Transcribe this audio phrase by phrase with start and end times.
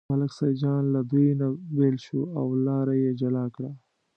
[0.11, 1.47] ملک سیدجان له دوی نه
[1.77, 3.71] بېل شو او لاره یې جلا کړه.